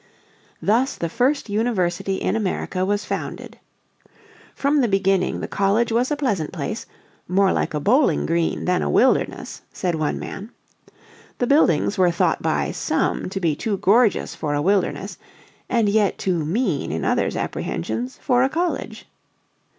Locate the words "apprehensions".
17.37-18.17